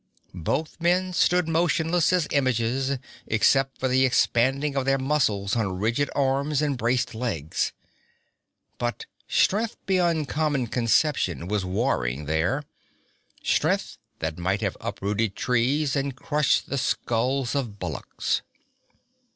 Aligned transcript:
Both 0.33 0.81
men 0.81 1.13
stood 1.13 1.47
motionless 1.47 2.11
as 2.11 2.27
images, 2.31 2.97
except 3.27 3.77
for 3.79 3.87
the 3.87 4.03
expanding 4.03 4.75
of 4.75 4.85
their 4.85 4.97
muscles 4.97 5.55
on 5.55 5.77
rigid 5.77 6.09
arms 6.15 6.59
and 6.59 6.75
braced 6.75 7.13
legs, 7.13 7.71
but 8.79 9.05
strength 9.27 9.77
beyond 9.85 10.27
common 10.27 10.65
conception 10.65 11.47
was 11.47 11.65
warring 11.65 12.25
there 12.25 12.63
strength 13.43 13.99
that 14.17 14.39
might 14.39 14.61
have 14.61 14.75
uprooted 14.81 15.35
trees 15.35 15.95
and 15.95 16.15
crushed 16.15 16.67
the 16.67 16.79
skulls 16.79 17.53
of 17.53 17.77
bullocks. 17.77 18.41